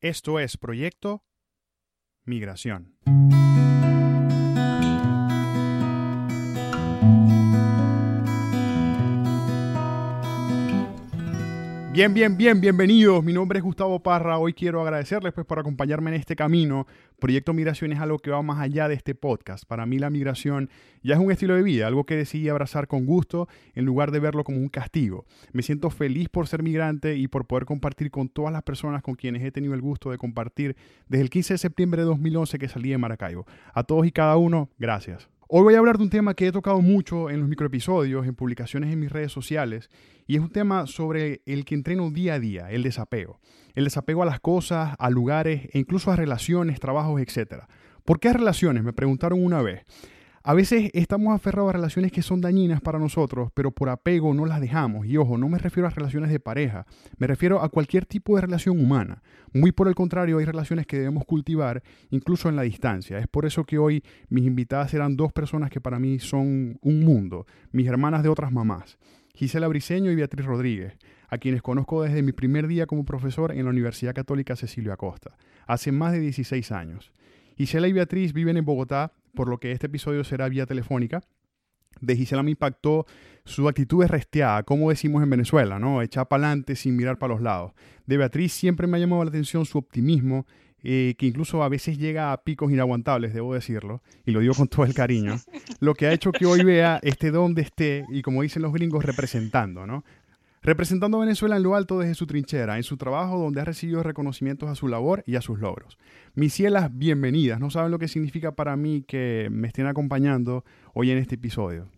[0.00, 1.24] Esto es Proyecto
[2.24, 2.98] Migración.
[11.98, 13.24] Bien, bien, bien, bienvenidos.
[13.24, 14.38] Mi nombre es Gustavo Parra.
[14.38, 16.86] Hoy quiero agradecerles pues, por acompañarme en este camino.
[17.18, 19.64] Proyecto Migración es algo que va más allá de este podcast.
[19.64, 20.70] Para mí la migración
[21.02, 24.20] ya es un estilo de vida, algo que decidí abrazar con gusto en lugar de
[24.20, 25.26] verlo como un castigo.
[25.50, 29.16] Me siento feliz por ser migrante y por poder compartir con todas las personas con
[29.16, 30.76] quienes he tenido el gusto de compartir
[31.08, 33.44] desde el 15 de septiembre de 2011 que salí de Maracaibo.
[33.74, 35.28] A todos y cada uno, gracias.
[35.48, 38.34] Hoy voy a hablar de un tema que he tocado mucho en los microepisodios, en
[38.34, 39.88] publicaciones en mis redes sociales,
[40.28, 43.40] y es un tema sobre el que entreno día a día, el desapego.
[43.74, 47.64] El desapego a las cosas, a lugares e incluso a relaciones, trabajos, etc.
[48.04, 48.84] ¿Por qué relaciones?
[48.84, 49.86] Me preguntaron una vez.
[50.42, 54.44] A veces estamos aferrados a relaciones que son dañinas para nosotros, pero por apego no
[54.44, 55.06] las dejamos.
[55.06, 58.42] Y ojo, no me refiero a relaciones de pareja, me refiero a cualquier tipo de
[58.42, 59.22] relación humana.
[59.54, 63.18] Muy por el contrario, hay relaciones que debemos cultivar incluso en la distancia.
[63.18, 67.00] Es por eso que hoy mis invitadas serán dos personas que para mí son un
[67.00, 68.98] mundo, mis hermanas de otras mamás,
[69.38, 73.62] Gisela Briceño y Beatriz Rodríguez, a quienes conozco desde mi primer día como profesor en
[73.62, 75.36] la Universidad Católica Cecilio Acosta,
[75.68, 77.12] hace más de 16 años.
[77.56, 81.20] Gisela y Beatriz viven en Bogotá por lo que este episodio será vía telefónica.
[82.00, 83.06] De Gisela me impactó
[83.44, 86.02] su actitud de resteada, como decimos en Venezuela, ¿no?
[86.02, 87.74] Echar para adelante sin mirar para los lados.
[88.06, 90.46] De Beatriz siempre me ha llamado la atención su optimismo,
[90.82, 94.68] eh, que incluso a veces llega a picos inaguantables, debo decirlo, y lo digo con
[94.68, 95.36] todo el cariño,
[95.80, 99.04] lo que ha hecho que hoy vea este donde esté y como dicen los gringos,
[99.04, 100.04] representando, ¿no?
[100.62, 104.02] representando a Venezuela en lo alto desde su trinchera, en su trabajo donde ha recibido
[104.02, 105.98] reconocimientos a su labor y a sus logros.
[106.34, 107.60] Mis cielas, bienvenidas.
[107.60, 111.88] No saben lo que significa para mí que me estén acompañando hoy en este episodio.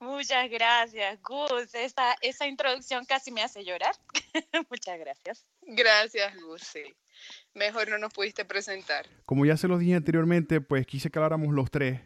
[0.00, 1.74] Muchas gracias, Gus.
[1.74, 3.94] Esa, esa introducción casi me hace llorar.
[4.70, 5.46] Muchas gracias.
[5.62, 6.72] Gracias, Gus.
[7.54, 9.06] Mejor no nos pudiste presentar.
[9.24, 12.00] Como ya se los dije anteriormente, pues quise que habláramos los tres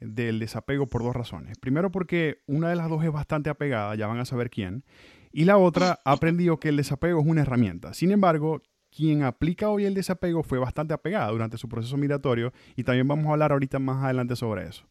[0.00, 1.58] del desapego por dos razones.
[1.58, 4.84] Primero porque una de las dos es bastante apegada, ya van a saber quién,
[5.32, 7.94] y la otra ha aprendido que el desapego es una herramienta.
[7.94, 12.84] Sin embargo, quien aplica hoy el desapego fue bastante apegada durante su proceso migratorio y
[12.84, 14.84] también vamos a hablar ahorita más adelante sobre eso.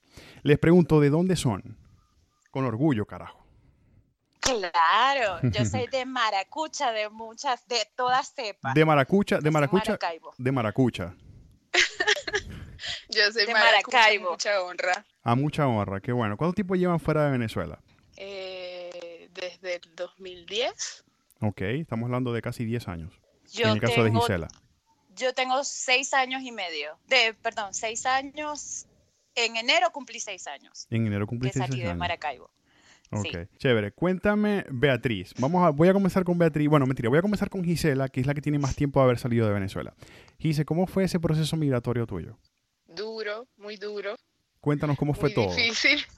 [0.43, 1.77] Les pregunto, ¿de dónde son?
[2.51, 3.38] Con orgullo, carajo.
[4.49, 8.73] Claro, yo soy de Maracucha, de muchas, de todas cepas.
[8.73, 9.97] De Maracucha, de Maracucha,
[10.37, 11.15] de Maracucha.
[13.09, 14.29] Yo soy de Maracaibo.
[14.29, 15.05] A mucha honra.
[15.23, 16.37] A mucha honra, qué bueno.
[16.37, 17.81] ¿Cuánto tiempo llevan fuera de Venezuela?
[18.17, 21.03] Eh, desde el 2010.
[21.41, 23.13] Ok, estamos hablando de casi 10 años.
[23.55, 24.47] en el caso de Gisela.
[25.15, 26.97] Yo tengo 6 años y medio.
[27.07, 28.85] De, perdón, 6 años.
[29.35, 30.87] En enero cumplí 6 años.
[30.89, 31.87] En enero cumplí 6 años.
[31.87, 32.49] de Maracaibo.
[33.11, 33.91] Ok, chévere.
[33.91, 35.33] Cuéntame, Beatriz.
[35.39, 36.69] Vamos a, voy a comenzar con Beatriz.
[36.69, 39.05] Bueno, mentira, voy a comenzar con Gisela, que es la que tiene más tiempo de
[39.05, 39.95] haber salido de Venezuela.
[40.37, 42.37] Gise, ¿cómo fue ese proceso migratorio tuyo?
[42.99, 44.15] duro, muy duro.
[44.59, 45.53] Cuéntanos cómo fue todo.
[45.55, 45.99] Difícil.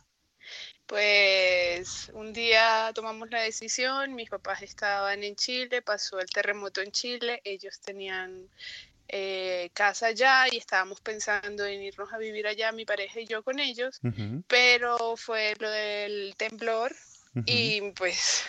[0.87, 6.91] Pues un día tomamos la decisión, mis papás estaban en Chile, pasó el terremoto en
[6.91, 8.49] Chile, ellos tenían
[9.13, 13.43] eh, casa allá y estábamos pensando en irnos a vivir allá, mi pareja y yo
[13.43, 13.99] con ellos,
[14.47, 16.95] pero fue lo del temblor
[17.45, 18.45] y pues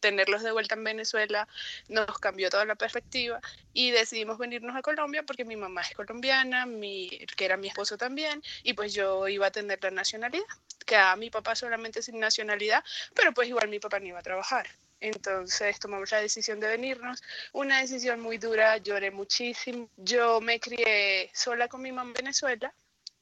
[0.00, 1.48] tenerlos de vuelta en Venezuela
[1.88, 3.40] nos cambió toda la perspectiva
[3.72, 7.96] y decidimos venirnos a Colombia porque mi mamá es colombiana, mi, que era mi esposo
[7.96, 10.44] también, y pues yo iba a tener la nacionalidad.
[10.84, 12.84] Quedaba mi papá solamente sin nacionalidad,
[13.14, 14.68] pero pues igual mi papá no iba a trabajar.
[15.04, 17.22] Entonces tomamos la decisión de venirnos.
[17.52, 19.90] Una decisión muy dura, lloré muchísimo.
[19.98, 22.72] Yo me crié sola con mi mamá en Venezuela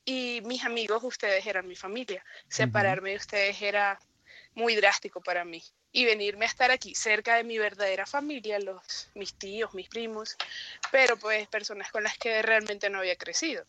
[0.04, 2.24] y mis amigos, ustedes eran mi familia.
[2.48, 3.98] Separarme de ustedes era
[4.54, 5.60] muy drástico para mí.
[5.90, 10.36] Y venirme a estar aquí cerca de mi verdadera familia, los, mis tíos, mis primos,
[10.92, 13.64] pero pues personas con las que realmente no había crecido.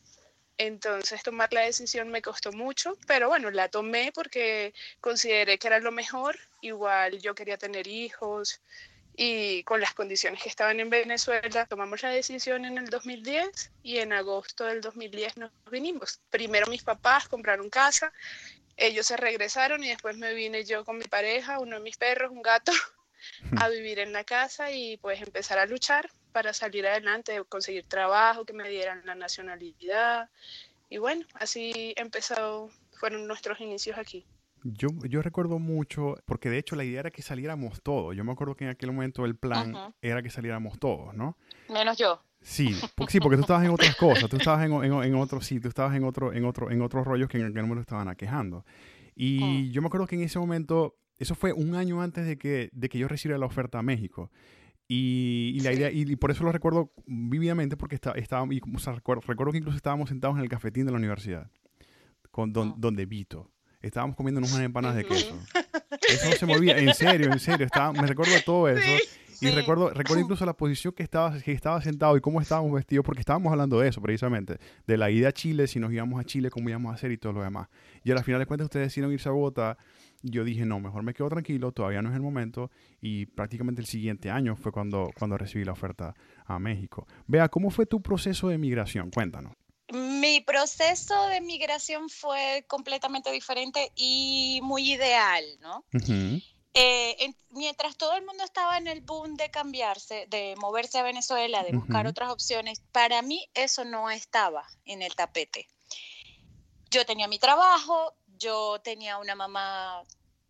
[0.60, 5.80] Entonces tomar la decisión me costó mucho, pero bueno, la tomé porque consideré que era
[5.80, 6.38] lo mejor.
[6.64, 8.62] Igual yo quería tener hijos
[9.16, 14.00] y con las condiciones que estaban en Venezuela, tomamos la decisión en el 2010 y
[14.00, 16.20] en agosto del 2010 nos vinimos.
[16.30, 18.12] Primero mis papás compraron casa
[18.78, 22.32] ellos se regresaron y después me vine yo con mi pareja, uno de mis perros,
[22.32, 22.72] un gato,
[23.62, 28.46] a vivir en la casa y pues empezar a luchar para salir adelante, conseguir trabajo,
[28.46, 30.30] que me dieran la nacionalidad.
[30.90, 34.26] Y bueno, así empezó, fueron nuestros inicios aquí.
[34.64, 38.16] Yo, yo recuerdo mucho, porque de hecho la idea era que saliéramos todos.
[38.16, 41.38] Yo me acuerdo que en aquel momento el plan era que saliéramos todos, ¿no?
[41.70, 42.22] Menos yo.
[42.42, 45.40] Sí, porque, sí, porque tú estabas en otras cosas, tú estabas en, en, en otro,
[45.42, 48.10] sí, tú estabas en otro, en otro, en otros rollos que en aquel momento estaban
[48.10, 48.66] aquejando.
[49.16, 49.72] Y oh.
[49.72, 52.90] yo me acuerdo que en ese momento, eso fue un año antes de que, de
[52.90, 54.30] que yo recibiera la oferta a México.
[54.88, 59.52] Y, la idea, y, por eso lo recuerdo vividamente, porque está, estaba, y, recuerdo, recuerdo,
[59.52, 61.50] que incluso estábamos sentados en el cafetín de la universidad,
[62.30, 63.53] con don, donde Vito.
[63.84, 65.38] Estábamos comiendo unas empanadas de queso.
[66.10, 67.66] Eso no se movía, en serio, en serio.
[67.66, 69.04] Estaba, me recuerdo todo eso.
[69.42, 73.04] Y recuerdo, recuerdo incluso la posición que estaba, que estaba sentado y cómo estábamos vestidos,
[73.06, 74.58] porque estábamos hablando de eso precisamente,
[74.88, 77.18] de la ida a Chile, si nos íbamos a Chile, cómo íbamos a hacer y
[77.18, 77.68] todo lo demás.
[78.06, 79.78] Y a la final de cuentas ustedes decidieron irse a Bogotá.
[80.22, 82.72] Yo dije, no, mejor me quedo tranquilo, todavía no es el momento.
[83.02, 86.16] Y prácticamente el siguiente año fue cuando, cuando recibí la oferta
[86.46, 87.06] a México.
[87.28, 89.12] Vea, ¿cómo fue tu proceso de migración?
[89.12, 89.54] Cuéntanos.
[89.92, 95.86] Mi proceso de migración fue completamente diferente y muy ideal, ¿no?
[96.76, 101.64] Eh, mientras todo el mundo estaba en el boom de cambiarse, de moverse a Venezuela,
[101.64, 105.68] de buscar otras opciones, para mí eso no estaba en el tapete.
[106.90, 110.04] Yo tenía mi trabajo, yo tenía una mamá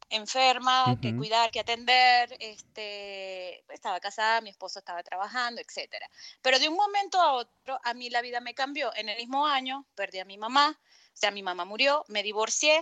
[0.09, 5.95] enferma, que cuidar, que atender, este, estaba casada, mi esposo estaba trabajando, etc.
[6.41, 8.91] Pero de un momento a otro, a mí la vida me cambió.
[8.95, 12.81] En el mismo año, perdí a mi mamá, o sea, mi mamá murió, me divorcié,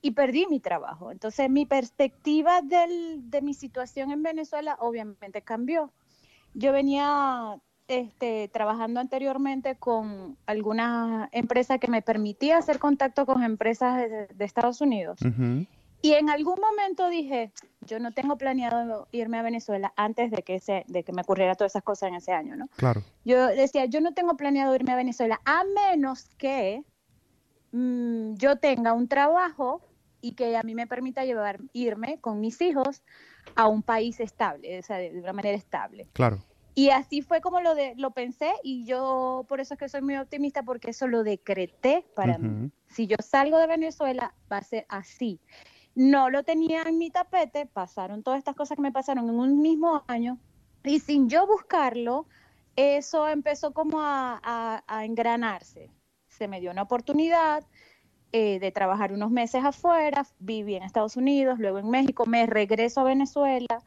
[0.00, 1.10] y perdí mi trabajo.
[1.10, 5.92] Entonces mi perspectiva del, de mi situación en Venezuela obviamente cambió.
[6.54, 14.08] Yo venía este, trabajando anteriormente con alguna empresa que me permitía hacer contacto con empresas
[14.34, 15.18] de, Estados Unidos.
[16.00, 20.60] Y en algún momento dije, yo no tengo planeado irme a Venezuela antes de que,
[20.60, 22.68] se, de que me ocurriera todas esas cosas en ese año, ¿no?
[22.76, 23.02] Claro.
[23.24, 26.84] Yo decía, yo no tengo planeado irme a Venezuela a menos que
[27.72, 29.82] mm, yo tenga un trabajo
[30.20, 33.02] y que a mí me permita llevar, irme con mis hijos
[33.54, 36.08] a un país estable, o sea, de, una manera estable.
[36.12, 36.38] Claro.
[36.74, 40.00] Y así fue como lo, de, lo pensé y yo por eso es que soy
[40.00, 42.70] muy optimista porque eso lo decreté para mí.
[42.86, 45.40] Si yo salgo de Venezuela, va a ser así.
[45.94, 49.60] No lo tenía en mi tapete, pasaron todas estas cosas que me pasaron en un
[49.60, 50.38] mismo año
[50.84, 52.26] y sin yo buscarlo,
[52.76, 54.40] eso empezó como a,
[54.86, 55.90] a, engranarse.
[56.28, 57.64] Se me dio una oportunidad,
[58.32, 63.00] eh, de trabajar unos meses afuera, viví en Estados Unidos, luego en México, me regreso
[63.00, 63.82] a Venezuela.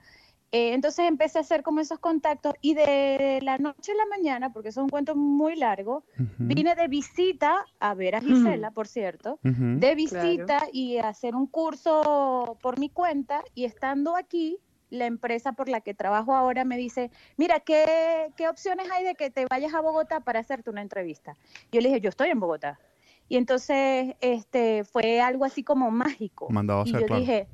[0.53, 4.51] Eh, entonces empecé a hacer como esos contactos y de la noche a la mañana,
[4.51, 6.03] porque eso es un cuento muy largo,
[6.39, 12.57] vine de visita a ver a Gisela, por cierto, de visita y hacer un curso
[12.61, 14.57] por mi cuenta y estando aquí,
[14.89, 19.15] la empresa por la que trabajo ahora me dice, mira, ¿qué, ¿qué opciones hay de
[19.15, 21.37] que te vayas a Bogotá para hacerte una entrevista?
[21.71, 22.77] Yo le dije, yo estoy en Bogotá.
[23.29, 26.49] Y entonces este, fue algo así como mágico.
[26.49, 27.47] Mandado a y yo dije,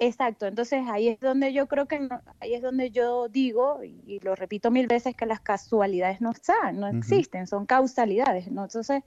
[0.00, 2.08] exacto, entonces ahí es donde yo creo que,
[2.40, 6.80] ahí es donde yo digo, y, lo repito mil veces, que las casualidades no están,
[6.80, 8.64] no existen, son causalidades, ¿no?
[8.64, 9.04] Entonces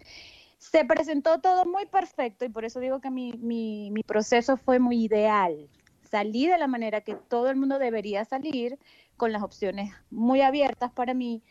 [0.58, 4.80] se presentó todo muy perfecto y por eso digo que mi, mi, mi proceso fue
[4.80, 5.68] muy ideal.
[6.10, 8.80] Salí de la manera que todo el mundo debería salir,
[9.18, 11.42] con las opciones muy abiertas para mí.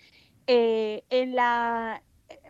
[0.46, 2.02] Eh, en la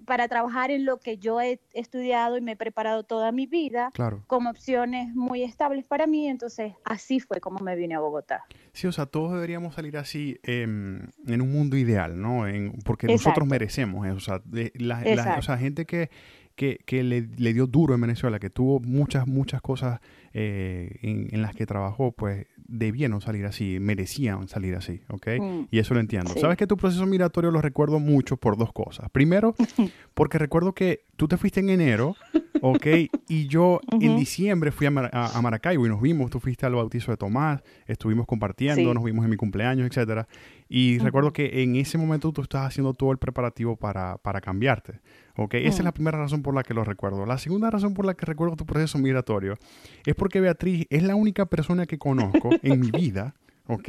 [0.04, 3.90] para trabajar en lo que yo he estudiado y me he preparado toda mi vida,
[4.26, 8.44] como opciones muy estables para mí, entonces así fue como me vine a Bogotá.
[8.72, 12.46] Sí, o sea, todos deberíamos salir así em, en un mundo ideal, ¿no?
[12.46, 14.42] En, porque nosotros merecemos eso, o sea,
[14.74, 16.10] la, o sea gente que
[16.54, 20.00] que, le, dio duro en Venezuela, que tuvo muchas, muchas cosas
[20.34, 25.26] eh, en, las que trabajó, pues debían salir así, merecían salir así, ¿ok?
[25.38, 25.60] Mm.
[25.70, 26.32] Y eso lo entiendo.
[26.40, 29.10] Sabes que tu proceso migratorio lo recuerdo mucho por dos cosas.
[29.10, 29.54] Primero,
[30.14, 32.16] porque recuerdo que tú te fuiste en enero,
[32.62, 32.86] ¿ok?
[33.28, 37.16] Y yo en diciembre fui a, Maracaibo y nos vimos, tú fuiste al bautizo de
[37.16, 40.28] Tomás, estuvimos compartiendo, nos vimos en mi cumpleaños, etcétera.
[40.68, 45.00] Y recuerdo que en ese momento tú estás haciendo todo el preparativo para, para cambiarte.
[45.36, 45.54] ¿ok?
[45.54, 47.26] Esa es la primera razón por la que lo recuerdo.
[47.26, 49.58] La segunda razón por la que recuerdo tu proceso migratorio
[50.06, 53.34] es porque Beatriz es la única persona que conozco en mi vida,
[53.66, 53.88] ¿ok?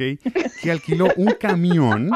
[0.62, 2.10] Que alquiló un camión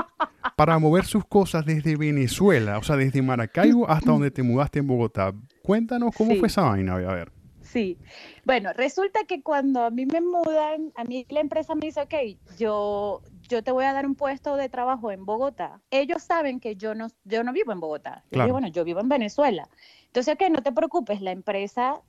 [0.56, 4.88] para mover sus cosas desde Venezuela, o sea, desde Maracaibo hasta donde te mudaste en
[4.88, 5.32] Bogotá.
[5.68, 7.30] Cuéntanos cómo fue esa vaina, a ver.
[7.60, 7.98] Sí,
[8.46, 12.14] bueno, resulta que cuando a mí me mudan, a mí la empresa me dice, ok,
[12.56, 15.82] yo, yo te voy a dar un puesto de trabajo en Bogotá.
[15.90, 18.24] Ellos saben que yo no, yo no vivo en Bogotá.
[18.30, 19.68] Yo digo, bueno, yo vivo en Venezuela.
[20.06, 22.00] Entonces, ok, no te preocupes, la empresa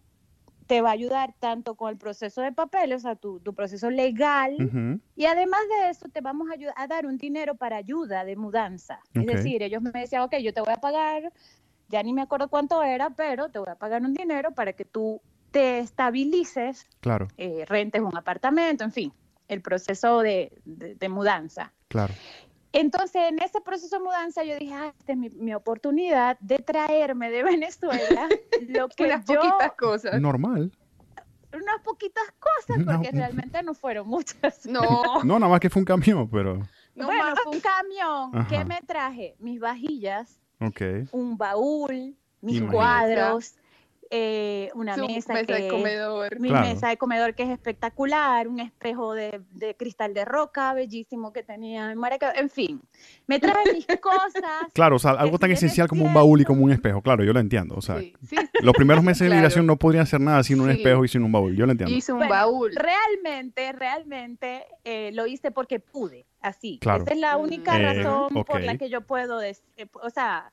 [0.65, 3.89] te va a ayudar tanto con el proceso de papeles, o sea, tu, tu proceso
[3.89, 4.55] legal,
[5.17, 8.37] y además de eso te vamos a, ayudar, a dar un dinero para ayuda de
[8.37, 9.01] mudanza.
[9.15, 11.33] Es decir, ellos me decían, ok, yo te voy a pagar,
[11.89, 14.85] ya ni me acuerdo cuánto era, pero te voy a pagar un dinero para que
[14.85, 17.27] tú te estabilices, claro.
[17.37, 19.13] Eh, rentes un apartamento, en fin,
[19.47, 20.51] el proceso de,
[21.09, 21.73] mudanza.
[21.87, 22.13] Claro.
[22.71, 27.31] Entonces, en ese proceso de mudanza, yo dije, ah, esta es mi, oportunidad de traerme
[27.31, 28.29] de Venezuela
[28.67, 30.21] lo que Unas poquitas cosas.
[30.21, 30.71] Normal.
[31.51, 34.65] Unas poquitas cosas, porque realmente no fueron muchas.
[34.67, 34.83] No.
[35.23, 36.61] no, nada más que fue un camión, pero...
[36.93, 38.45] bueno, fue un camión.
[38.47, 39.35] ¿Qué me traje?
[39.39, 40.39] Mis vajillas,
[41.11, 43.53] un baúl, mis cuadros,
[44.11, 46.39] eh, una mesa, de comedor.
[46.39, 49.41] Mi mesa de comedor que es espectacular, un espejo de,
[49.77, 52.81] cristal de roca bellísimo que tenía en Maracaibo, en fin,
[53.27, 54.73] me trae mis cosas.
[54.73, 57.33] Claro, o sea, algo tan esencial como un baúl y como un espejo, claro, yo
[57.33, 58.01] lo entiendo, o sea,
[58.61, 61.31] los primeros meses de migración no podrían hacer nada sin un espejo y sin un
[61.31, 61.95] baúl, yo lo entiendo.
[61.95, 62.73] Hice un baúl.
[62.75, 66.79] Realmente, realmente eh, lo hice porque pude, así.
[66.81, 67.81] Esa es la única mm.
[67.81, 70.51] razón por la que yo puedo, decir, eh, o sea,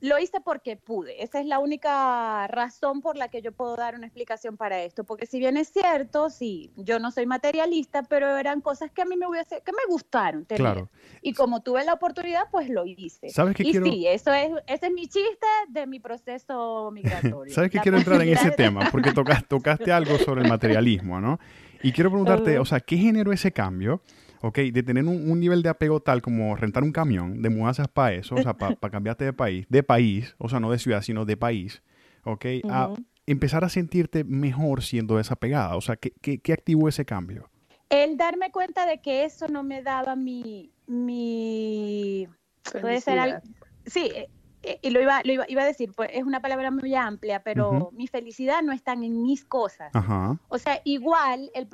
[0.00, 1.22] lo hice porque pude.
[1.22, 5.04] Esa es la única razón por la que yo puedo dar una explicación para esto.
[5.04, 9.04] Porque si bien es cierto, sí, yo no soy materialista, pero eran cosas que a
[9.04, 10.44] mí me hubiese, que me gustaron.
[10.44, 10.88] Claro.
[11.22, 13.30] Y como tuve la oportunidad, pues lo hice.
[13.30, 13.86] ¿Sabes qué y quiero...
[13.86, 17.52] sí, eso es, ese es mi chiste de mi proceso migratorio.
[17.54, 18.88] ¿Sabes que quiero entrar en ese tema?
[18.92, 21.38] Porque tocaste, tocaste algo sobre el materialismo, ¿no?
[21.82, 24.00] Y quiero preguntarte, o sea, ¿qué generó ese cambio?
[24.42, 24.58] ¿Ok?
[24.58, 28.34] De tener un, nivel de apego tal como rentar un camión, de mudanzas para eso,
[28.34, 31.36] o sea, para cambiarte de país, de país, o sea, no de ciudad, sino de
[31.36, 31.82] país,
[32.24, 32.46] ¿ok?
[32.70, 32.94] A
[33.26, 37.50] empezar a sentirte mejor siendo desapegada, o sea, ¿qué, qué, activó ese cambio?
[37.90, 40.72] El darme cuenta de que eso no me daba mi...
[40.86, 42.28] mi
[42.80, 43.38] puede ser algo...
[43.86, 44.28] Sí, eh,
[44.62, 47.42] eh, y lo iba, lo iba, iba, a decir, pues es una palabra muy amplia,
[47.42, 49.92] pero mi felicidad no está en mis cosas.
[50.48, 51.68] O sea, igual el,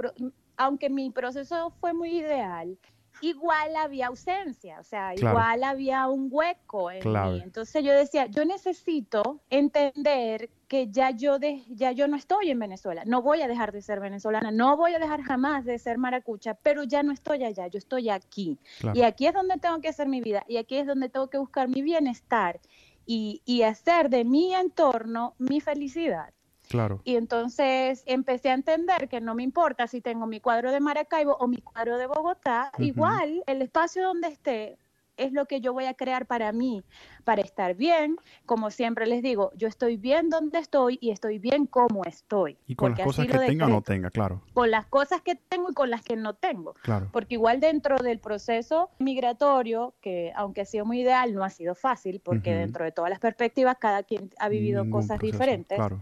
[0.56, 2.78] aunque mi proceso fue muy ideal,
[3.20, 7.40] igual había ausencia, o sea, igual había un hueco en mí.
[7.42, 12.58] Entonces yo decía, yo necesito entender que ya yo, de, ya yo no estoy en
[12.58, 15.96] Venezuela, no voy a dejar de ser venezolana, no voy a dejar jamás de ser
[15.98, 18.58] maracucha, pero ya no estoy allá, yo estoy aquí.
[18.92, 21.38] Y aquí es donde tengo que hacer mi vida, y aquí es donde tengo que
[21.38, 22.60] buscar mi bienestar
[23.06, 26.32] y, y hacer de mi entorno mi felicidad.
[26.68, 27.00] Claro.
[27.04, 31.36] Y entonces empecé a entender que no me importa si tengo mi cuadro de Maracaibo
[31.38, 34.78] o mi cuadro de Bogotá, igual el espacio donde esté
[35.16, 36.82] es lo que yo voy a crear para mí,
[37.24, 38.16] para estar bien.
[38.46, 42.58] Como siempre les digo, yo estoy bien donde estoy y estoy bien como estoy.
[42.66, 44.42] Y con las cosas que tenga o no tenga, claro.
[44.52, 46.74] Con las cosas que tengo y con las que no tengo.
[46.82, 47.08] Claro.
[47.12, 51.74] Porque igual dentro del proceso migratorio, que aunque ha sido muy ideal, no ha sido
[51.74, 55.76] fácil, porque dentro de todas las perspectivas, cada quien ha vivido cosas diferentes.
[55.76, 56.00] Claro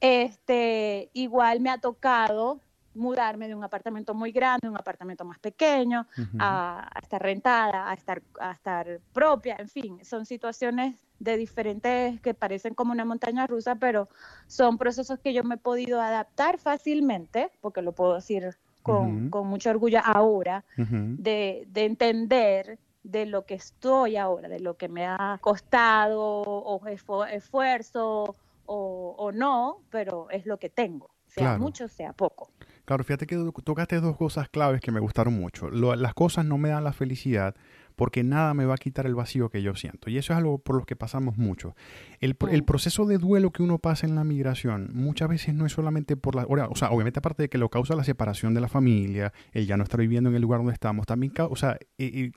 [0.00, 2.60] este, igual me ha tocado
[2.94, 6.06] mudarme de un apartamento muy grande a un apartamento más pequeño,
[6.38, 12.34] a, estar rentada, a estar, a estar propia, en fin, son situaciones de diferentes que
[12.34, 14.08] parecen como una montaña rusa, pero
[14.46, 19.46] son procesos que yo me he podido adaptar fácilmente, porque lo puedo decir con, con
[19.46, 25.06] mucho orgullo ahora, de, de entender de lo que estoy ahora, de lo que me
[25.06, 28.34] ha costado o esfuerzo
[28.72, 32.52] o, no, pero es lo que tengo, sea mucho, sea poco.
[32.84, 35.70] Claro, fíjate que tocaste dos cosas claves que me gustaron mucho.
[35.70, 37.54] las cosas no me dan la felicidad
[37.96, 40.08] porque nada me va a quitar el vacío que yo siento.
[40.08, 41.76] Y eso es algo por lo que pasamos mucho.
[42.20, 45.72] El, el, proceso de duelo que uno pasa en la migración muchas veces no es
[45.72, 46.46] solamente por la...
[46.46, 49.76] O sea, obviamente aparte de que lo causa la separación de la familia, el ya
[49.76, 51.78] no estar viviendo en el lugar donde estamos, también, o sea,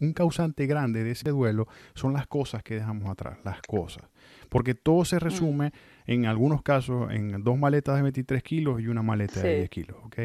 [0.02, 4.04] un causante grande de ese duelo son las cosas que dejamos atrás, las cosas.
[4.50, 5.72] Porque todo se mm.
[6.06, 9.98] En algunos casos en dos maletas de 23 kilos y una maleta de 10 kilos,
[10.04, 10.20] ¿ok?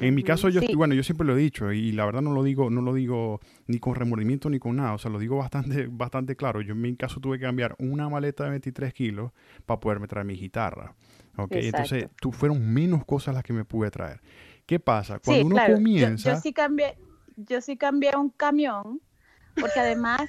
[0.00, 2.42] En mi caso yo, bueno, yo siempre lo he dicho y la verdad no lo
[2.42, 5.86] digo, no lo digo ni con remordimiento ni con nada, o sea, lo digo bastante,
[5.90, 6.60] bastante claro.
[6.60, 9.32] Yo en mi caso tuve que cambiar una maleta de 23 kilos
[9.66, 10.94] para poderme traer mi guitarra,
[11.36, 11.52] ¿ok?
[11.52, 14.20] Entonces, tú, fueron menos cosas las que me pude traer.
[14.66, 15.18] ¿Qué pasa?
[15.18, 16.34] Cuando uno comienza...
[16.34, 16.98] Yo, sí cambié,
[17.36, 19.00] yo sí cambié un camión,
[19.58, 20.22] porque además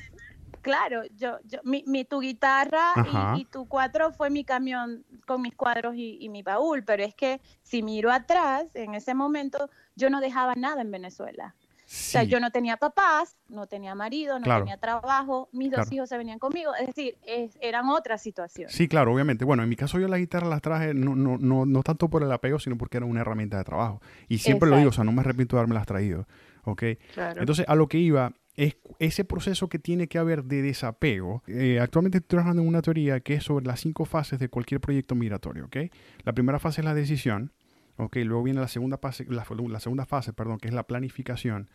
[0.61, 2.93] claro, yo, yo mi, mi tu guitarra
[3.37, 7.41] y, tu cuatro fue mi camión con mis cuadros y, mi baúl, pero es que
[7.63, 11.55] si miro atrás, en ese momento yo no dejaba nada en Venezuela.
[11.57, 16.07] O sea, yo no tenía papás, no tenía marido, no tenía trabajo, mis dos hijos
[16.07, 17.17] se venían conmigo, es decir,
[17.61, 18.75] eran otras situaciones.
[18.75, 19.43] Sí, claro, obviamente.
[19.43, 22.21] Bueno, en mi caso yo la guitarra las traje no, no, no, no tanto por
[22.21, 24.03] el apego, sino porque era una herramienta de trabajo.
[24.27, 26.27] Y siempre lo digo, o sea, no me arrepiento de haberme las traído.
[26.69, 26.83] ¿ok?
[27.15, 31.43] Entonces, a lo que iba es ese proceso que tiene que haber de desapego.
[31.47, 34.81] Eh, actualmente estoy trabajando en una teoría que es sobre las cinco fases de cualquier
[34.81, 35.65] proyecto migratorio.
[35.65, 35.91] ¿okay?
[36.25, 37.53] La primera fase es la decisión.
[37.95, 38.25] ¿okay?
[38.25, 39.45] Luego viene la segunda fase, la,
[39.79, 41.69] segunda fase perdón, que es la planificación.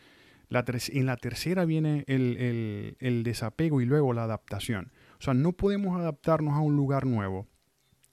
[0.51, 4.93] La en la tercera viene el, el desapego y luego la adaptación.
[5.19, 7.49] O sea, no podemos adaptarnos a un lugar nuevo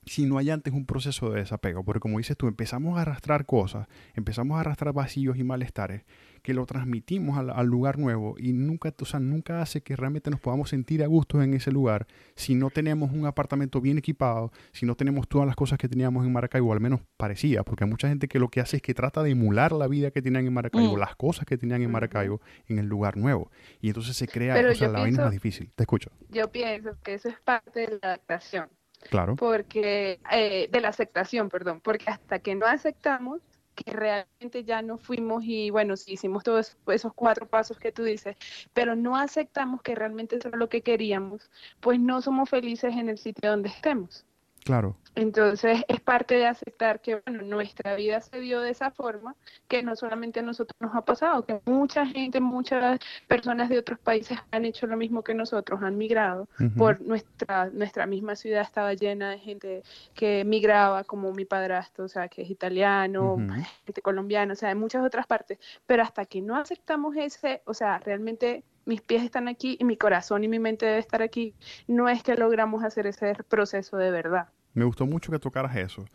[0.06, 1.84] si no hay antes un proceso de desapego.
[1.84, 6.04] Porque como dices tú, empezamos a arrastrar cosas, empezamos a arrastrar vacíos y malestares
[6.42, 10.40] que lo transmitimos al, lugar nuevo y nunca, o sea, nunca hace que realmente nos
[10.40, 14.86] podamos sentir a gusto en ese lugar si no tenemos un apartamento bien equipado, si
[14.86, 18.08] no tenemos todas las cosas que teníamos en Maracaibo, al menos parecía, porque hay mucha
[18.08, 20.54] gente que lo que hace es que trata de emular la vida que tenían en
[20.54, 21.00] Maracaibo, mm.
[21.00, 23.52] las cosas que tenían en Maracaibo en el lugar nuevo.
[23.80, 25.72] Y entonces se crea, o sea, la vaina es más difícil.
[25.76, 26.12] Te escucho.
[26.30, 28.70] Yo pienso que eso es parte de la adaptación.
[29.10, 29.36] Claro.
[29.36, 33.42] Porque, eh, de la aceptación, perdón, porque hasta que no aceptamos
[33.76, 38.04] que realmente ya no fuimos y bueno, sí hicimos todos esos cuatro pasos que tú
[38.04, 38.36] dices,
[38.74, 41.50] pero no aceptamos que realmente eso es lo que queríamos,
[41.80, 44.26] pues no somos felices en el sitio donde estemos.
[44.64, 44.96] Claro.
[45.16, 49.36] Entonces es parte de aceptar que bueno, nuestra vida se dio de esa forma,
[49.68, 54.00] que no solamente a nosotros nos ha pasado, que mucha gente, muchas personas de otros
[54.00, 58.94] países han hecho lo mismo que nosotros, han migrado por nuestra nuestra misma ciudad estaba
[58.94, 63.38] llena de gente que migraba como mi padrastro, o sea, que es italiano,
[63.86, 67.74] gente colombiano, o sea, de muchas otras partes, pero hasta que no aceptamos ese, o
[67.74, 71.54] sea, realmente mis pies están aquí y mi corazón y mi mente debe estar aquí,
[71.88, 74.50] no es que logramos hacer ese proceso de verdad.
[74.74, 76.06] Me gustó mucho que tocaras eso,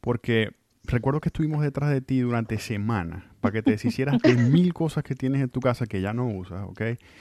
[0.00, 0.50] porque
[0.84, 5.02] recuerdo que estuvimos detrás de ti durante semanas para que te deshicieras de mil cosas
[5.02, 6.80] que tienes en tu casa que ya no usas, ¿ok?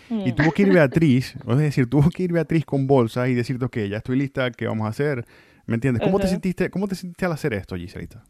[0.10, 3.66] Y tuvo que ir Beatriz, es decir, tuvo que ir Beatriz con bolsas y decirte,
[3.66, 5.26] ok, ya estoy lista, ¿qué vamos a hacer?
[5.66, 6.04] ¿Me entiendes?
[6.04, 8.24] ¿Cómo, te, sentiste, ¿Cómo te sentiste al hacer esto, Giselita?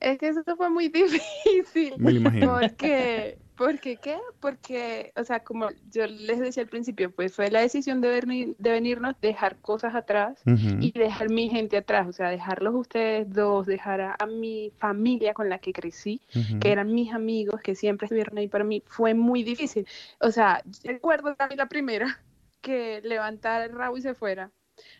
[0.00, 1.94] Es que eso fue muy difícil.
[1.98, 2.58] Me imagino.
[2.58, 3.98] Porque ¿Por qué
[4.40, 8.56] Porque, o sea, como yo les decía al principio, pues fue la decisión de, venir,
[8.58, 13.66] de venirnos, dejar cosas atrás y dejar mi gente atrás, o sea, dejarlos ustedes dos,
[13.66, 16.20] dejar a, mi familia con la que crecí,
[16.60, 19.86] que eran mis amigos, que siempre estuvieron ahí para mí, fue muy difícil.
[20.20, 22.20] O sea, recuerdo la primera
[22.60, 24.50] que levantara el rabo y se fuera.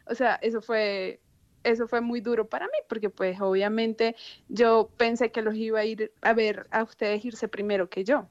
[0.06, 1.20] O sea, eso fue
[1.64, 4.16] eso fue muy duro para mí, porque pues obviamente
[4.48, 8.28] yo pensé que los iba a ir a ver a ustedes irse primero que yo.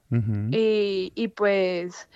[0.51, 2.09] y, y, pues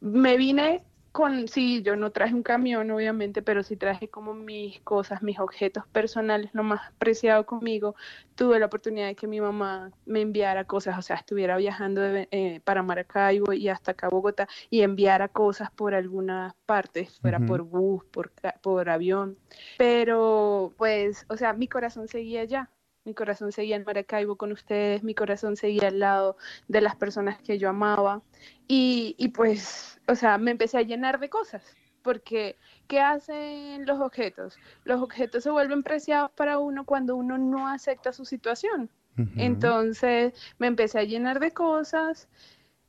[0.00, 0.82] me vine
[1.18, 5.40] con, sí, yo no traje un camión, obviamente, pero sí traje como mis cosas, mis
[5.40, 7.96] objetos personales, lo más preciado conmigo.
[8.36, 12.60] Tuve la oportunidad de que mi mamá me enviara cosas, o sea, estuviera viajando eh,
[12.62, 18.04] para Maracaibo y hasta acá Bogotá y enviara cosas por algunas partes, fuera por bus,
[18.12, 18.30] por,
[18.62, 19.36] por avión.
[19.76, 22.70] Pero, pues, o sea, mi corazón seguía allá
[23.08, 26.36] mi corazón seguía en Maracaibo con ustedes, mi corazón seguía al lado
[26.68, 28.22] de las personas que yo amaba
[28.68, 31.62] y, y pues, o sea, me empecé a llenar de cosas,
[32.02, 34.58] porque ¿qué hacen los objetos?
[34.84, 38.90] Los objetos se vuelven preciados para uno cuando uno no acepta su situación.
[39.36, 42.28] Entonces me empecé a llenar de cosas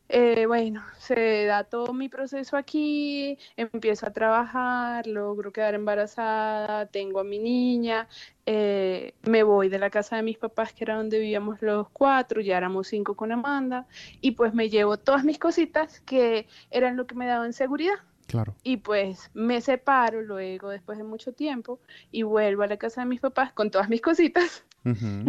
[0.09, 7.19] eh, bueno, se da todo mi proceso aquí, empiezo a trabajar, logro quedar embarazada, tengo
[7.19, 8.07] a mi niña,
[8.47, 12.41] eh, me voy de la casa de mis papás, que era donde vivíamos los cuatro,
[12.41, 13.85] ya éramos cinco con Amanda,
[14.19, 17.95] y pues me llevo todas mis cositas que eran lo que me daban seguridad.
[18.25, 18.55] Claro.
[18.63, 21.79] Y pues me separo luego, después de mucho tiempo,
[22.11, 24.65] y vuelvo a la casa de mis papás con todas mis cositas.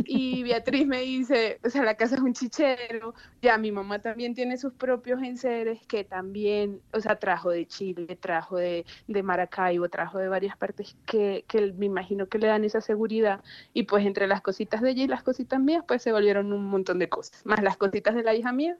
[0.05, 4.35] Y Beatriz me dice, o sea, la casa es un chichero, ya mi mamá también
[4.35, 9.89] tiene sus propios enseres que también, o sea, trajo de Chile, trajo de, de Maracaibo,
[9.89, 13.43] trajo de varias partes que, que me imagino que le dan esa seguridad.
[13.73, 16.67] Y pues entre las cositas de ella y las cositas mías, pues se volvieron un
[16.67, 18.79] montón de cosas, más las cositas de la hija mía.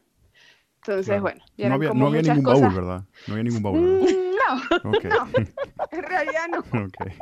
[0.83, 3.05] Entonces, bueno, no había, no había ningún baúl, ¿verdad?
[3.27, 4.01] No había ningún baúl.
[4.01, 4.30] ¿verdad?
[4.55, 5.31] Mm, no, no,
[5.91, 6.59] en realidad no.
[6.61, 7.19] Okay.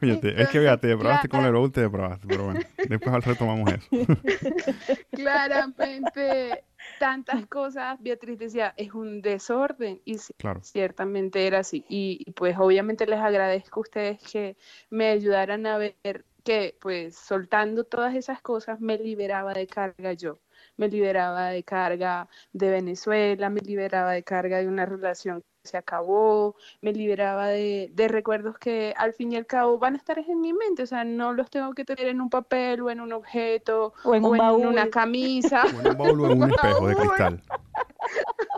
[0.36, 3.86] es que vea, te depravaste con el baúl, te depravaste, pero bueno, después retomamos eso.
[5.12, 6.64] Claramente,
[6.98, 10.16] tantas cosas, Beatriz decía, es un desorden, y
[10.62, 11.84] ciertamente era así.
[11.88, 14.56] Y, pues obviamente les agradezco a ustedes que
[14.90, 15.96] me ayudaran a ver
[16.44, 20.38] que pues soltando todas esas cosas me liberaba de carga yo
[20.76, 26.56] me liberaba de carga de Venezuela, me liberaba de carga de una relación se acabó,
[26.80, 30.52] me liberaba de, recuerdos que al fin y al cabo van a estar en mi
[30.52, 33.92] mente, o sea, no los tengo que tener en un papel o en un objeto
[34.04, 35.64] o en, una camisa.
[35.64, 37.42] O en un baúl o en un espejo de cristal.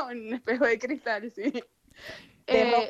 [0.05, 1.65] o en un espejo de cristal, sí.
[2.47, 2.89] Eh,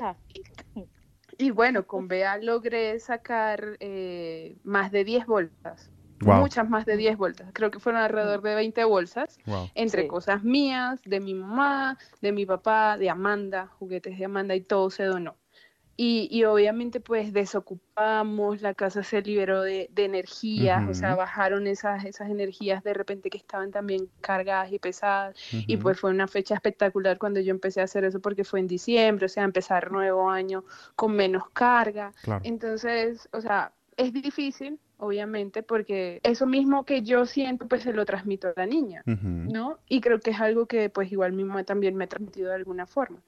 [1.38, 7.16] y, bueno, con Bea logré sacar eh, más de 10 bolsas muchas más de 10
[7.16, 7.50] bolsas.
[7.52, 9.38] Creo que fueron alrededor de 20 bolsas,
[9.74, 14.60] entre cosas mías, de mi mamá, de mi papá, de Amanda, juguetes de Amanda y
[14.60, 15.36] todo se donó.
[16.00, 21.66] Y, y obviamente pues desocupamos, la casa se liberó de, de energías, o sea, bajaron
[21.66, 25.34] esas, esas energías de repente que estaban también cargadas y pesadas.
[25.50, 28.68] Y pues fue una fecha espectacular cuando yo empecé a hacer eso porque fue en
[28.68, 30.62] diciembre, o sea, empezar nuevo año
[30.94, 32.12] con menos carga.
[32.44, 38.06] Entonces, o sea, es difícil, obviamente, porque eso mismo que yo siento, pues se lo
[38.06, 39.78] transmito a la niña, ¿no?
[39.88, 42.54] Y creo que es algo que pues igual mi mamá también me ha transmitido de
[42.54, 43.18] alguna forma.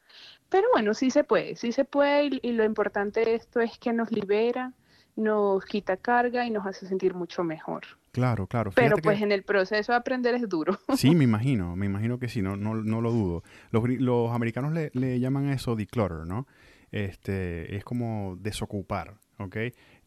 [0.49, 3.93] Pero bueno, sí se puede, sí se puede y, lo importante de esto es que
[3.93, 4.73] nos libera,
[5.17, 7.83] nos quita carga y nos hace sentir mucho mejor.
[8.13, 8.71] Claro, claro.
[8.75, 10.79] Pero pues en el proceso de aprender es duro.
[10.97, 13.43] Sí, me imagino, me imagino que sí, no, no, no lo dudo.
[13.73, 16.47] Los, los americanos le, le, llaman a eso declutter, ¿no?
[16.93, 19.57] Este, es como desocupar, ¿ok?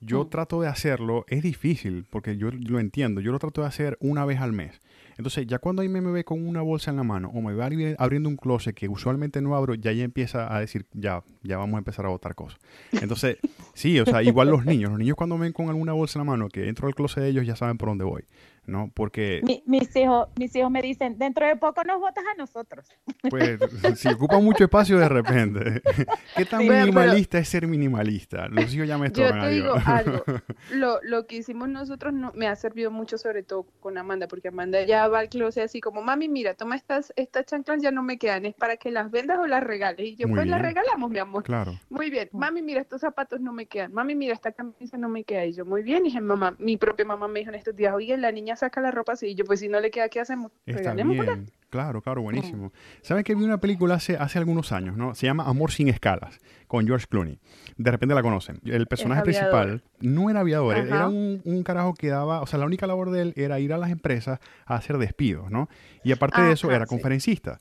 [0.05, 0.29] Yo mm.
[0.29, 4.25] trato de hacerlo, es difícil porque yo lo entiendo, yo lo trato de hacer una
[4.25, 4.81] vez al mes.
[5.17, 7.69] Entonces, ya cuando ahí me, ve con una bolsa en la mano o me va
[7.97, 11.75] abriendo un closet que usualmente no abro, ya ya empieza a decir, ya, ya vamos
[11.75, 12.59] a empezar a botar cosas.
[12.91, 13.37] Entonces,
[13.73, 16.31] sí, o sea, igual los niños, los niños cuando ven con alguna bolsa en la
[16.31, 18.23] mano que entro al closet de ellos ya saben por dónde voy.
[18.65, 18.91] ¿No?
[18.93, 19.41] Porque...
[19.65, 22.88] mis, hijos, mis hijos me dicen, dentro de poco nos votas a nosotros.
[23.30, 23.58] Pues
[23.95, 25.82] si ocupa mucho espacio de repente.
[26.36, 28.47] ¿Qué tan minimalista es ser minimalista?
[28.47, 30.23] Los hijos ya me Yo te digo algo,
[30.73, 34.49] lo, lo, que hicimos nosotros no, me ha servido mucho sobre todo con Amanda, porque
[34.49, 38.04] Amanda ya va al closet así como, mami, mira, toma estas, estas chanclas, ya no
[38.04, 40.06] me quedan, es para que las vendas o las regales.
[40.06, 41.43] Y yo, pues las regalamos, mi amor.
[41.43, 41.80] Claro.
[41.89, 42.30] Muy bien.
[42.34, 43.93] Mami, mira, estos zapatos no me quedan.
[43.93, 45.45] Mami, mira, esta camisa no me queda.
[45.45, 46.02] Y yo, muy bien.
[46.06, 48.81] Y dije, mamá, mi propia mamá me dijo en estos días, oye, la niña saca
[48.81, 49.27] la ropa así.
[49.27, 50.51] Y yo, pues si no le queda, ¿qué hacemos?
[50.65, 51.51] Está bien.
[51.73, 52.71] Claro, claro, buenísimo.
[53.01, 55.15] ¿Sabes que vi una película hace, hace algunos años, ¿no?
[55.15, 57.39] Se llama Amor sin escalas, con George Clooney.
[57.77, 58.59] De repente la conocen.
[58.63, 62.67] El personaje principal no era aviador, era un, un, carajo que daba, o sea, la
[62.67, 65.67] única labor de él era ir a las empresas a hacer despidos, ¿no?
[66.03, 67.59] Y aparte de eso, era conferencista.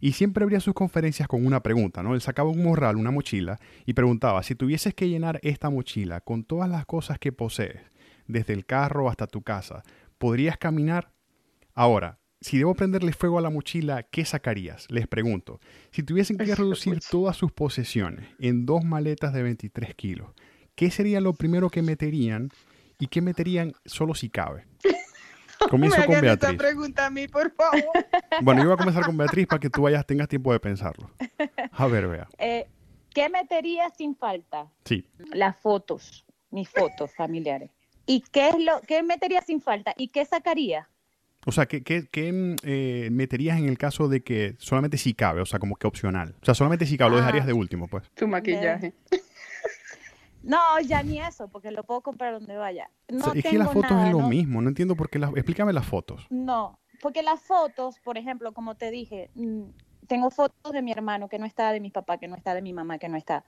[0.00, 2.14] Y siempre abría sus conferencias con una pregunta, ¿no?
[2.14, 6.44] Él sacaba un morral, una mochila, y preguntaba, si tuvieses que llenar esta mochila con
[6.44, 7.82] todas las cosas que posees,
[8.26, 9.82] desde el carro hasta tu casa,
[10.20, 11.10] ¿podrías caminar?
[11.74, 14.86] Ahora, si debo prenderle fuego a la mochila, ¿qué sacarías?
[14.90, 15.60] Les pregunto.
[15.92, 20.28] Si tuviesen que reducir todas sus posesiones en dos maletas de 23 kilos,
[20.74, 22.50] ¿qué sería lo primero que meterían
[22.98, 24.66] y qué meterían solo si cabe?
[25.70, 26.58] Comienzo con Beatriz.
[26.58, 27.82] pregunta a mí, por favor.
[28.42, 31.10] Bueno, yo voy a comenzar con Beatriz para que tú vayas, tengas tiempo de pensarlo.
[31.72, 32.28] A ver, vea.
[32.38, 32.68] Eh,
[33.14, 34.70] ¿Qué metería sin falta?
[34.84, 35.04] Sí.
[35.32, 37.70] Las fotos, mis fotos familiares.
[38.06, 39.94] ¿Y qué es lo qué metería sin falta?
[39.96, 40.88] ¿Y qué sacaría?
[41.46, 42.06] O sea, ¿qué, qué,
[42.62, 45.40] eh, meterías en el caso de que solamente si cabe?
[45.40, 46.34] O sea, como que opcional.
[46.42, 48.10] O sea, solamente si cabe, lo dejarías de último, pues.
[48.14, 48.92] Tu maquillaje.
[50.42, 52.90] No, ya ni eso, porque lo puedo comprar donde vaya.
[53.08, 55.30] No es que las fotos es lo mismo, no entiendo por qué las...
[55.34, 56.26] Explícame las fotos.
[56.30, 59.64] No, porque las fotos, por ejemplo, como te dije, mm,
[60.06, 62.62] tengo fotos de mi hermano que no está, de mi papá que no está, de
[62.62, 63.44] mi mamá que no está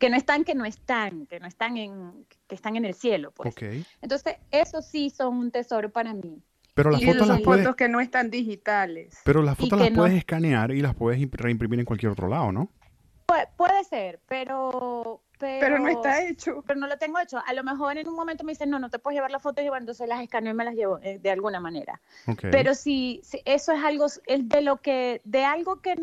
[0.00, 3.32] que no están, que no están, que no están en, que están en el cielo,
[3.32, 3.54] pues.
[4.00, 6.42] Entonces, eso sí son un tesoro para mí.
[6.74, 7.76] Pero las fotos las puedes...
[7.76, 9.20] que no están digitales.
[9.24, 12.72] Pero las fotos las puedes escanear y las puedes reimprimir en cualquier otro lado, ¿no?
[13.56, 16.62] puede ser, pero pero, no está hecho.
[16.66, 17.42] Pero no lo tengo hecho.
[17.44, 19.64] A lo mejor en un momento me dicen, no, no te puedes llevar las fotos
[19.64, 22.00] y bueno, entonces las escaneo y me las llevo eh, de alguna manera.
[22.40, 25.96] Pero si, eso es algo, es de lo que, de algo que,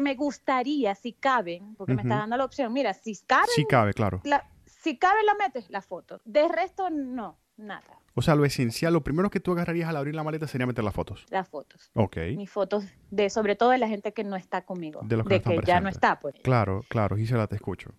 [0.00, 3.48] me gustaría, si cabe, porque me está dando la opción, mira, si cabe.
[3.54, 4.20] Si cabe, claro.
[4.66, 6.20] si cabe, lo metes la foto.
[6.24, 8.00] De resto, no, nada.
[8.14, 10.82] O sea, lo esencial, lo primero que tú agarrarías al abrir la maleta sería meter
[10.82, 11.24] las fotos.
[11.30, 11.90] Las fotos.
[11.94, 12.16] Ok.
[12.36, 15.00] Mis fotos, de, sobre todo de la gente que no está conmigo.
[15.04, 16.34] De los que, que ya no está, pues.
[16.42, 17.94] Claro, claro, Gisela, te escucho.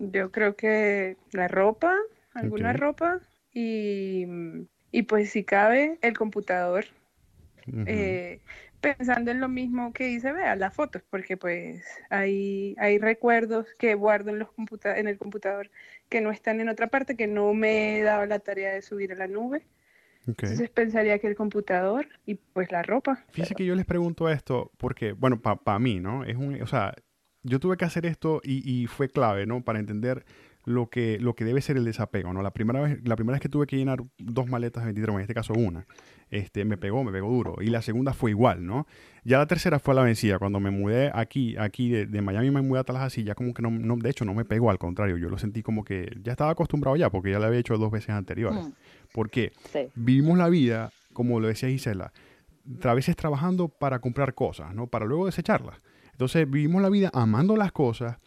[0.00, 1.94] Yo creo que la ropa,
[2.32, 3.20] alguna ropa
[3.52, 4.26] y,
[4.90, 6.86] y, pues si cabe el computador.
[7.86, 8.40] Eh,
[8.80, 13.94] pensando en lo mismo que dice vea las fotos, porque pues hay, hay recuerdos que
[13.94, 14.48] guardo en, los
[14.84, 15.70] en el computador
[16.08, 19.12] que no están en otra parte, que no me he dado la tarea de subir
[19.12, 19.66] a la nube.
[20.26, 23.24] Entonces pensaría que el computador y pues la ropa.
[23.30, 26.24] Fíjese que yo les pregunto esto porque, bueno, para mí, ¿no?
[26.24, 26.94] Es un, o sea,
[27.42, 29.62] yo tuve que hacer esto y, fue clave, ¿no?
[29.62, 30.24] Para entender
[30.64, 32.42] lo que, lo que debe ser el desapego, ¿no?
[32.42, 35.20] La primera vez, la primera vez que tuve que llenar dos maletas de 23, en
[35.22, 35.86] este caso una,
[36.30, 37.56] este, me pegó, me pegó duro.
[37.60, 38.86] Y la segunda fue igual, ¿no?
[39.24, 40.38] Ya la tercera fue la vencida.
[40.38, 43.62] Cuando me mudé aquí, aquí de, de Miami me mudé a Tallahassee, ya como que
[43.62, 46.32] no, no, de hecho no me pegó, al contrario, yo lo sentí como que ya
[46.32, 48.68] estaba acostumbrado ya, porque ya lo había hecho dos veces anteriores.
[48.68, 48.72] Mm.
[49.12, 49.52] Porque
[49.94, 52.12] vivimos la vida, como lo decía Gisela,
[52.82, 54.86] a veces trabajando para comprar cosas, ¿no?
[54.86, 55.80] Para luego desecharlas.
[56.20, 58.18] Entonces vivimos la vida amando las cosas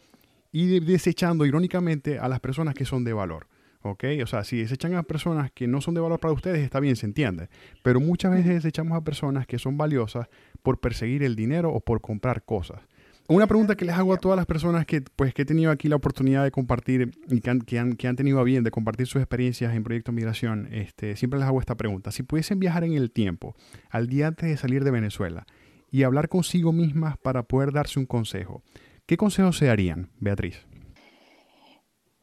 [0.51, 3.45] y desechando irónicamente a las personas que son de valor.
[3.84, 4.06] ¿Ok?
[4.23, 6.95] O sea, si desechan a personas que no son de valor para ustedes, está bien,
[6.95, 7.49] se entiende.
[7.84, 10.27] Pero muchas veces desechamos a personas que son valiosas
[10.63, 12.79] por perseguir el dinero o por comprar cosas.
[13.27, 15.88] Una pregunta que les hago a todas las personas que, pues, que he tenido aquí
[15.88, 18.71] la oportunidad de compartir y que han, que han, que han tenido a bien de
[18.71, 22.12] compartir sus experiencias en Proyecto Migración, este, siempre les hago esta pregunta.
[22.12, 23.56] Si pudiesen viajar en el tiempo,
[23.91, 25.45] al día antes de salir de Venezuela,
[25.93, 28.63] y hablar consigo mismas para poder darse un consejo.
[29.06, 30.65] ¿Qué consejos se darían, Beatriz?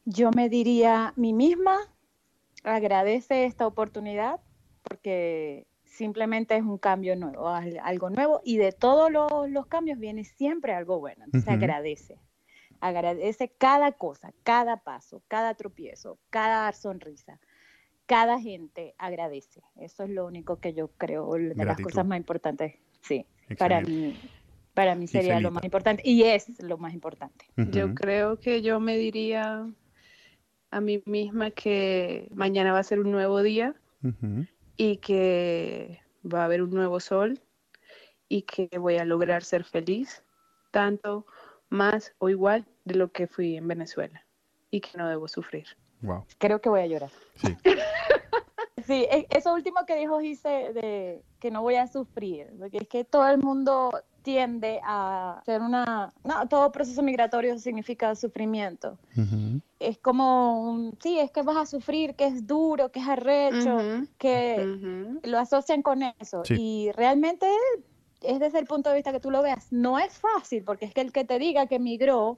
[0.03, 1.77] Yo me diría a mí misma,
[2.65, 4.41] agradece esta oportunidad
[4.83, 10.73] porque simplemente es un cambio nuevo, algo nuevo y de todos los, cambios viene siempre
[10.73, 11.23] algo bueno.
[11.23, 12.17] Entonces agradece,
[12.81, 17.39] agradece cada cosa, cada paso, cada tropiezo, cada sonrisa.
[18.05, 19.61] Cada gente agradece.
[19.77, 22.73] Eso es lo único que yo creo de las cosas más importantes.
[23.01, 23.25] Sí,
[23.57, 24.15] para mí,
[24.73, 27.45] para mí sería lo más importante y es lo más importante.
[27.55, 29.67] Yo creo que yo me diría
[30.71, 33.75] a mí misma que mañana va a ser un nuevo día
[34.77, 37.39] y que va a haber un nuevo sol
[38.29, 40.23] y que voy a lograr ser feliz,
[40.71, 41.25] tanto
[41.69, 44.25] más o igual de lo que fui en Venezuela
[44.69, 45.67] y que no debo sufrir.
[46.01, 46.25] Wow.
[46.37, 47.11] Creo que voy a llorar.
[47.35, 47.55] Sí.
[48.85, 52.87] sí, e, eso último que dijo Gise de que no voy a sufrir, porque es
[52.87, 56.13] que todo el mundo tiende a ser una...
[56.23, 58.99] No, todo proceso migratorio significa sufrimiento.
[59.79, 63.77] Es como, un, sí, es que vas a sufrir, que es duro, que es arrecho,
[64.19, 66.43] que lo asocian con eso.
[66.49, 67.47] Y realmente
[68.21, 69.71] es desde el punto de vista que tú lo veas.
[69.71, 72.37] No es fácil, porque es que el que te diga que migró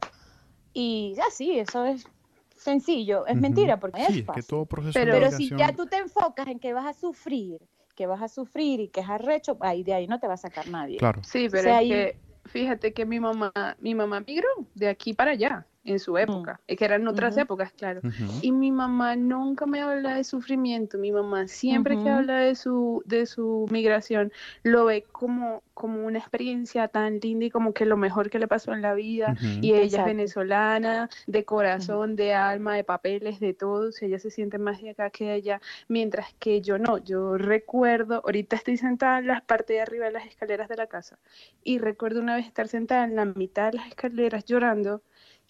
[0.72, 2.08] y ya sí, eso es
[2.56, 4.46] sencillo, es mentira, porque es fácil.
[4.94, 7.60] pero si ya tú te enfocas en que vas a sufrir
[7.96, 10.38] que vas a sufrir y que es arrecho, ahí de ahí no te va a
[10.38, 10.98] sacar nadie.
[10.98, 11.22] Claro.
[11.24, 15.68] Sí, pero es que fíjate que mi mamá, mi mamá migró de aquí para allá
[15.84, 18.02] en su época, es que eran otras épocas, claro.
[18.42, 23.04] Y mi mamá nunca me habla de sufrimiento, mi mamá siempre que habla de su,
[23.06, 24.32] de su migración
[24.64, 28.48] lo ve como, como una experiencia tan linda y como que lo mejor que le
[28.48, 29.36] pasó en la vida.
[29.62, 34.58] Y ella es venezolana, de corazón, de alma, de papeles, de todo, ella se siente
[34.58, 39.20] más de acá que de allá, mientras que yo no, yo recuerdo, ahorita estoy sentada
[39.20, 41.18] en la parte de arriba de las escaleras de la casa
[41.64, 45.02] y recuerdo una vez estar sentada en la mitad de las escaleras llorando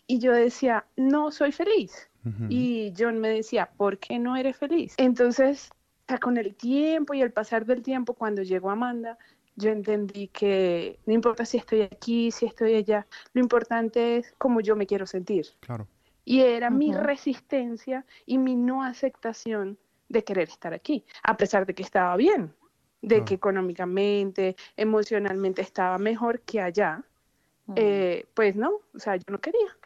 [0.07, 2.09] y yo decía, no soy feliz.
[2.47, 4.93] Y John me decía, ¿por qué no eres feliz?
[4.97, 5.69] Entonces,
[6.21, 9.17] con el tiempo y el pasar del tiempo, cuando llegó Amanda,
[9.57, 14.61] yo entendí que no importa si estoy aquí, si estoy allá, lo importante es cómo
[14.61, 15.47] yo me quiero sentir.
[15.59, 15.85] Claro.
[16.23, 21.73] Y era mi resistencia y mi no aceptación de querer estar aquí, a pesar de
[21.73, 22.53] que estaba bien,
[23.01, 27.03] de que económicamente, emocionalmente estaba mejor que allá.
[27.75, 29.77] Eh, pues no, o sea, yo no quería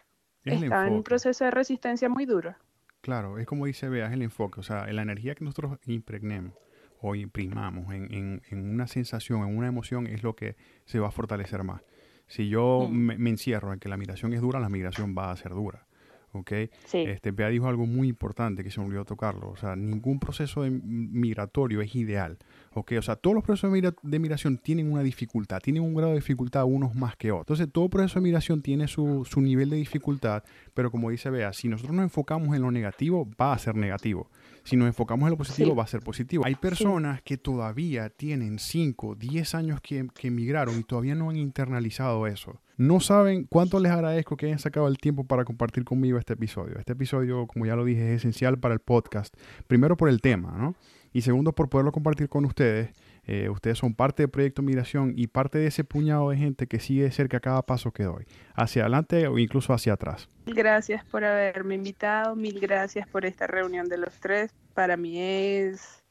[0.49, 2.55] está en un proceso de resistencia muy duro.
[3.01, 6.53] Claro, es como dice Bea, es el enfoque, o sea, la energía que nosotros impregnemos
[6.99, 10.55] o imprimamos en, en, una sensación, en una emoción, es lo que
[10.85, 11.81] se va a fortalecer más.
[12.27, 12.93] Si yo mm.
[12.93, 15.87] me, me, encierro en que la migración es dura, la migración va a ser dura.
[16.33, 16.51] ¿Ok?
[16.93, 19.49] Este, Bea dijo algo muy importante que se me olvidó tocarlo.
[19.49, 22.37] O sea, ningún proceso migratorio es ideal,
[22.73, 22.93] ¿ok?
[22.97, 26.65] O sea, todos los procesos de, migración tienen una dificultad, tienen un grado de dificultad
[26.65, 27.59] unos más que otros.
[27.59, 31.53] Entonces, todo proceso de migración tiene su, su nivel de dificultad, pero como dice Bea,
[31.53, 34.29] si nosotros nos enfocamos en lo negativo, va a ser negativo.
[34.63, 36.45] Si nos enfocamos en lo positivo, va a ser positivo.
[36.45, 41.37] Hay personas que todavía tienen 5, 10 años que, que emigraron y todavía no han
[41.37, 42.59] internalizado eso.
[42.77, 46.77] No saben cuánto les agradezco que hayan sacado el tiempo para compartir conmigo este episodio.
[46.77, 49.35] Este episodio, como ya lo dije, es esencial para el podcast.
[49.65, 50.75] Primero por el tema, ¿no?
[51.11, 52.91] Y segundo por poderlo compartir con ustedes.
[53.23, 56.79] Eh, ustedes son parte del proyecto Migración y parte de ese puñado de gente que
[56.79, 60.29] sigue de cerca cada paso que doy, hacia adelante o incluso hacia atrás.
[60.45, 64.53] Gracias por haberme invitado, mil gracias por esta reunión de los tres.
[64.75, 66.03] Para mí es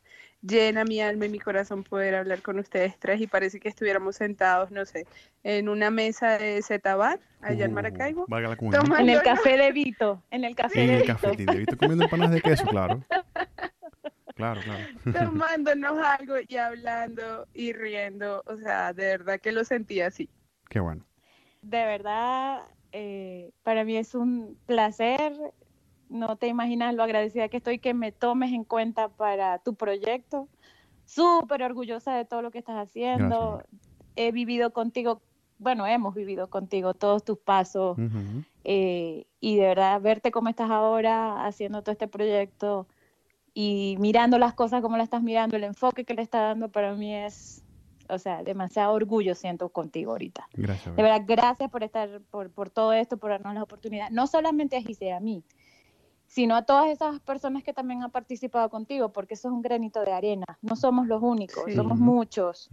[0.47, 4.17] llena mi alma y mi corazón poder hablar con ustedes tres y parece que estuviéramos
[4.17, 5.07] sentados, no sé,
[5.43, 8.27] en una mesa de Zetabar, allá en uh, Maracaibo.
[8.99, 10.95] en el café de Vito, en el café de Vito.
[10.95, 13.03] En el café de Vito comiendo empanadas de queso, claro.
[14.37, 14.85] Claro, claro.
[15.19, 18.43] Tomándonos algo y hablando y riendo.
[18.45, 20.29] O sea, de verdad que lo sentí así.
[20.69, 21.07] Qué bueno.
[21.63, 22.61] De verdad,
[22.93, 25.33] eh, para mí es un placer.
[26.09, 30.49] No te imaginas lo agradecida que estoy que me tomes en cuenta para tu proyecto.
[31.05, 33.63] Súper orgullosa de todo lo que estás haciendo.
[34.17, 35.21] He vivido contigo,
[35.59, 37.97] bueno, hemos vivido contigo todos tus pasos.
[38.65, 42.87] Eh, y de verdad, verte cómo estás ahora haciendo todo este proyecto
[43.59, 46.95] y mirando las cosas como las estás mirando, el enfoque que le está dando para
[46.95, 47.63] mí es,
[48.07, 50.47] o sea, demasiado orgullo siento contigo ahorita.
[50.53, 50.95] Gracias.
[50.95, 54.77] De verdad, gracias por estar, por, por todo esto, por darnos la oportunidad, no solamente
[54.77, 55.43] a Gise, a mí,
[56.37, 60.03] sino a todas esas personas que también han participado contigo, porque eso es un granito
[60.03, 60.45] de arena.
[60.61, 62.69] No somos los únicos, somos muchos.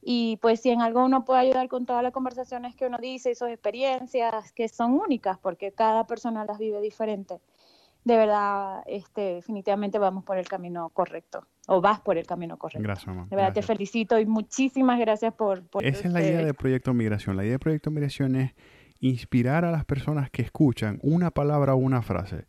[0.00, 3.32] Y pues si en algo uno puede ayudar con todas las conversaciones que uno dice
[3.32, 7.40] y sus experiencias, que son únicas, porque cada persona las vive diferente
[8.04, 12.84] de verdad, este, definitivamente vamos por el camino correcto o vas por el camino correcto.
[12.84, 13.26] Gracias, mamá.
[13.28, 15.64] De verdad te felicito y muchísimas gracias por...
[15.82, 17.36] Esa es la idea del Proyecto Migración.
[17.36, 18.54] La idea del Proyecto Migración es
[19.00, 22.46] inspirar a las personas que escuchan una palabra o una frase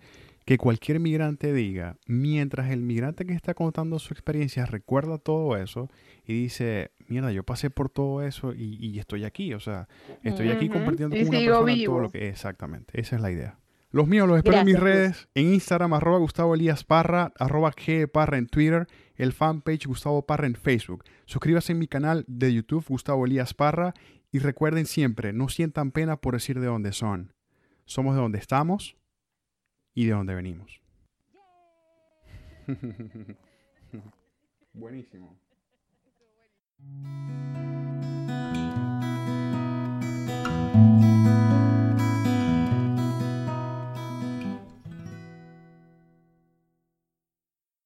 [0.49, 5.91] que cualquier migrante diga, mientras el migrante que está contando su experiencia recuerda todo eso
[6.25, 9.87] y dice, mierda, yo pasé por todo eso y, estoy aquí, o sea,
[10.23, 12.29] estoy aquí compartiendo con una persona todo lo que...
[12.29, 13.59] Exactamente, esa es la idea.
[13.91, 18.09] Los míos los espero en mis redes, en Instagram, arroba Gustavo Elías Parra, arroba G
[18.09, 21.03] Parra en Twitter, el fanpage Gustavo Parra en Facebook.
[21.25, 23.93] Suscríbase en mi canal de YouTube, Gustavo Elías Parra,
[24.31, 27.35] y recuerden siempre, no sientan pena por decir de dónde son.
[27.85, 28.95] Somos de donde estamos
[29.93, 30.81] y de dónde venimos.
[34.73, 35.37] Buenísimo.